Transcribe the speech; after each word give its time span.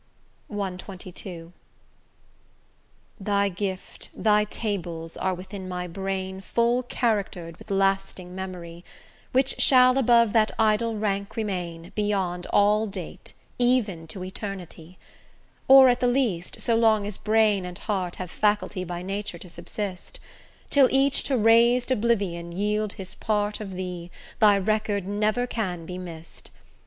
CXXII 0.49 1.53
Thy 3.19 3.49
gift, 3.49 4.09
thy 4.15 4.45
tables, 4.45 5.15
are 5.15 5.35
within 5.35 5.69
my 5.69 5.85
brain 5.85 6.41
Full 6.41 6.81
character'd 6.81 7.55
with 7.57 7.69
lasting 7.69 8.33
memory, 8.33 8.83
Which 9.31 9.61
shall 9.61 9.99
above 9.99 10.33
that 10.33 10.53
idle 10.57 10.97
rank 10.97 11.35
remain, 11.35 11.91
Beyond 11.93 12.47
all 12.47 12.87
date; 12.87 13.33
even 13.59 14.07
to 14.07 14.23
eternity: 14.23 14.97
Or, 15.67 15.87
at 15.87 15.99
the 15.99 16.07
least, 16.07 16.59
so 16.61 16.75
long 16.75 17.05
as 17.05 17.17
brain 17.19 17.63
and 17.63 17.77
heart 17.77 18.15
Have 18.15 18.31
faculty 18.31 18.83
by 18.83 19.03
nature 19.03 19.37
to 19.37 19.49
subsist; 19.49 20.19
Till 20.71 20.87
each 20.89 21.21
to 21.25 21.37
raz'd 21.37 21.91
oblivion 21.91 22.51
yield 22.51 22.93
his 22.93 23.13
part 23.13 23.59
Of 23.59 23.73
thee, 23.73 24.09
thy 24.39 24.57
record 24.57 25.05
never 25.07 25.45
can 25.45 25.85
be 25.85 25.99
miss'd. 25.99 26.49